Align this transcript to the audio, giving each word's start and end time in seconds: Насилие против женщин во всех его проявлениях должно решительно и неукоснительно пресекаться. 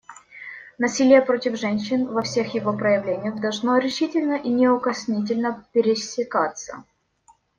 Насилие 0.79 1.21
против 1.23 1.55
женщин 1.59 2.07
во 2.07 2.23
всех 2.23 2.55
его 2.55 2.75
проявлениях 2.75 3.39
должно 3.39 3.77
решительно 3.77 4.33
и 4.33 4.49
неукоснительно 4.49 5.63
пресекаться. 5.73 6.83